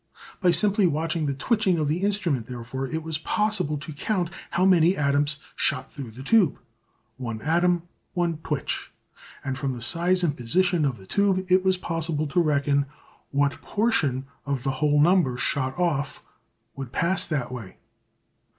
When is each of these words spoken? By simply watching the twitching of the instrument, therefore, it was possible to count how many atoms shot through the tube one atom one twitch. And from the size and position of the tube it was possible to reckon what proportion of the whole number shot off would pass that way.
By 0.41 0.49
simply 0.49 0.87
watching 0.87 1.27
the 1.27 1.35
twitching 1.35 1.77
of 1.77 1.87
the 1.87 1.99
instrument, 2.01 2.47
therefore, 2.47 2.87
it 2.87 3.03
was 3.03 3.19
possible 3.19 3.77
to 3.77 3.93
count 3.93 4.31
how 4.49 4.65
many 4.65 4.97
atoms 4.97 5.37
shot 5.55 5.91
through 5.91 6.09
the 6.09 6.23
tube 6.23 6.57
one 7.17 7.39
atom 7.43 7.83
one 8.15 8.39
twitch. 8.39 8.91
And 9.45 9.55
from 9.59 9.73
the 9.73 9.81
size 9.83 10.23
and 10.23 10.35
position 10.35 10.85
of 10.85 10.97
the 10.97 11.05
tube 11.05 11.45
it 11.51 11.63
was 11.63 11.77
possible 11.77 12.25
to 12.29 12.41
reckon 12.41 12.87
what 13.29 13.51
proportion 13.51 14.25
of 14.43 14.63
the 14.63 14.71
whole 14.81 14.99
number 14.99 15.37
shot 15.37 15.77
off 15.77 16.23
would 16.75 16.91
pass 16.91 17.23
that 17.27 17.51
way. 17.51 17.77